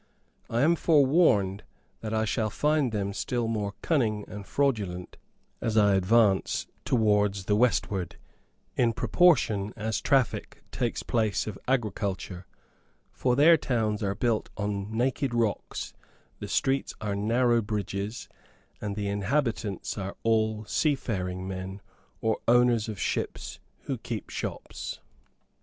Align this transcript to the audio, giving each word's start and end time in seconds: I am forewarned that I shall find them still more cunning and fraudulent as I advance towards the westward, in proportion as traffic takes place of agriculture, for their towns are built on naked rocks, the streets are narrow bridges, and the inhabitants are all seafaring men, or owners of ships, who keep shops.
I 0.49 0.63
am 0.63 0.75
forewarned 0.75 1.61
that 1.99 2.11
I 2.11 2.25
shall 2.25 2.49
find 2.49 2.91
them 2.91 3.13
still 3.13 3.47
more 3.47 3.75
cunning 3.83 4.25
and 4.27 4.47
fraudulent 4.47 5.15
as 5.61 5.77
I 5.77 5.93
advance 5.93 6.65
towards 6.85 7.45
the 7.45 7.55
westward, 7.55 8.15
in 8.75 8.93
proportion 8.93 9.75
as 9.77 10.01
traffic 10.01 10.63
takes 10.71 11.03
place 11.03 11.45
of 11.45 11.59
agriculture, 11.67 12.47
for 13.11 13.35
their 13.35 13.57
towns 13.57 14.01
are 14.01 14.15
built 14.15 14.49
on 14.57 14.91
naked 14.91 15.35
rocks, 15.35 15.93
the 16.39 16.47
streets 16.47 16.95
are 16.99 17.15
narrow 17.15 17.61
bridges, 17.61 18.27
and 18.81 18.95
the 18.95 19.07
inhabitants 19.07 19.99
are 19.99 20.17
all 20.23 20.65
seafaring 20.65 21.47
men, 21.47 21.79
or 22.21 22.39
owners 22.47 22.89
of 22.89 22.99
ships, 22.99 23.59
who 23.83 23.99
keep 23.99 24.31
shops. 24.31 24.99